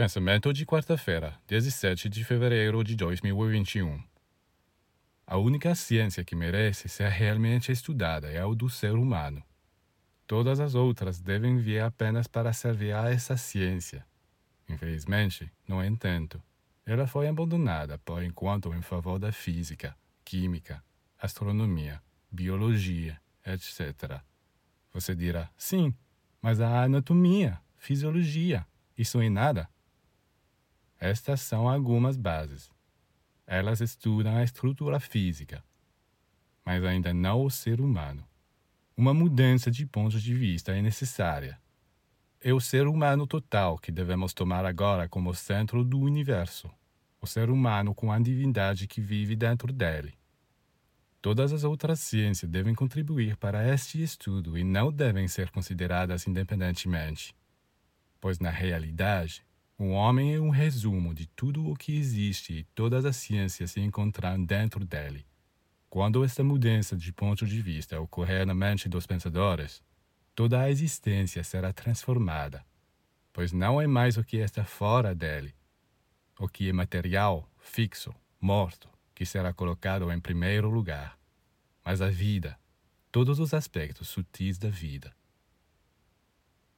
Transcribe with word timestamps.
Pensamento 0.00 0.50
de 0.50 0.64
quarta-feira, 0.64 1.38
17 1.46 2.08
de 2.08 2.24
fevereiro 2.24 2.82
de 2.82 2.96
2021. 2.96 4.02
A 5.26 5.36
única 5.36 5.74
ciência 5.74 6.24
que 6.24 6.34
merece 6.34 6.88
ser 6.88 7.10
realmente 7.10 7.70
estudada 7.70 8.30
é 8.30 8.40
a 8.40 8.46
do 8.46 8.70
ser 8.70 8.94
humano. 8.94 9.42
Todas 10.26 10.58
as 10.58 10.74
outras 10.74 11.20
devem 11.20 11.58
vir 11.58 11.82
apenas 11.82 12.26
para 12.26 12.50
servir 12.54 12.94
a 12.94 13.10
essa 13.10 13.36
ciência. 13.36 14.02
Infelizmente, 14.66 15.52
no 15.68 15.84
entanto, 15.84 16.42
ela 16.86 17.06
foi 17.06 17.28
abandonada 17.28 17.98
por 17.98 18.22
enquanto 18.22 18.72
em 18.72 18.80
favor 18.80 19.18
da 19.18 19.30
física, 19.30 19.94
química, 20.24 20.82
astronomia, 21.18 22.00
biologia, 22.32 23.20
etc. 23.44 24.18
Você 24.94 25.14
dirá: 25.14 25.50
sim, 25.58 25.94
mas 26.40 26.58
a 26.58 26.84
anatomia, 26.84 27.60
fisiologia, 27.76 28.66
isso 28.96 29.20
é 29.20 29.28
nada. 29.28 29.68
Estas 31.00 31.40
são 31.40 31.66
algumas 31.66 32.14
bases. 32.14 32.70
Elas 33.46 33.80
estudam 33.80 34.36
a 34.36 34.44
estrutura 34.44 35.00
física, 35.00 35.64
mas 36.62 36.84
ainda 36.84 37.14
não 37.14 37.42
o 37.42 37.50
ser 37.50 37.80
humano. 37.80 38.22
Uma 38.94 39.14
mudança 39.14 39.70
de 39.70 39.86
ponto 39.86 40.20
de 40.20 40.34
vista 40.34 40.76
é 40.76 40.82
necessária. 40.82 41.58
É 42.38 42.52
o 42.52 42.60
ser 42.60 42.86
humano 42.86 43.26
total 43.26 43.78
que 43.78 43.90
devemos 43.90 44.34
tomar 44.34 44.66
agora 44.66 45.08
como 45.08 45.34
centro 45.34 45.82
do 45.82 45.98
universo, 45.98 46.70
o 47.18 47.26
ser 47.26 47.48
humano 47.48 47.94
com 47.94 48.12
a 48.12 48.18
divindade 48.18 48.86
que 48.86 49.00
vive 49.00 49.34
dentro 49.34 49.72
dele. 49.72 50.12
Todas 51.22 51.50
as 51.54 51.64
outras 51.64 51.98
ciências 52.00 52.50
devem 52.50 52.74
contribuir 52.74 53.38
para 53.38 53.66
este 53.72 54.02
estudo 54.02 54.56
e 54.58 54.62
não 54.62 54.92
devem 54.92 55.26
ser 55.28 55.50
consideradas 55.50 56.26
independentemente, 56.26 57.34
pois 58.20 58.38
na 58.38 58.50
realidade 58.50 59.42
o 59.82 59.92
homem 59.92 60.34
é 60.34 60.38
um 60.38 60.50
resumo 60.50 61.14
de 61.14 61.26
tudo 61.28 61.66
o 61.66 61.74
que 61.74 61.96
existe 61.96 62.52
e 62.52 62.64
todas 62.74 63.06
as 63.06 63.16
ciências 63.16 63.70
se 63.70 63.80
encontram 63.80 64.44
dentro 64.44 64.84
dele. 64.84 65.24
Quando 65.88 66.22
esta 66.22 66.44
mudança 66.44 66.94
de 66.94 67.10
ponto 67.10 67.46
de 67.46 67.62
vista 67.62 67.98
ocorrer 67.98 68.44
na 68.44 68.54
mente 68.54 68.90
dos 68.90 69.06
pensadores, 69.06 69.82
toda 70.34 70.60
a 70.60 70.70
existência 70.70 71.42
será 71.42 71.72
transformada, 71.72 72.62
pois 73.32 73.52
não 73.52 73.80
é 73.80 73.86
mais 73.86 74.18
o 74.18 74.22
que 74.22 74.36
está 74.36 74.66
fora 74.66 75.14
dele, 75.14 75.54
o 76.38 76.46
que 76.46 76.68
é 76.68 76.74
material, 76.74 77.48
fixo, 77.58 78.14
morto, 78.38 78.86
que 79.14 79.24
será 79.24 79.50
colocado 79.50 80.12
em 80.12 80.20
primeiro 80.20 80.68
lugar, 80.68 81.18
mas 81.82 82.02
a 82.02 82.10
vida, 82.10 82.54
todos 83.10 83.40
os 83.40 83.54
aspectos 83.54 84.08
sutis 84.08 84.58
da 84.58 84.68
vida. 84.68 85.10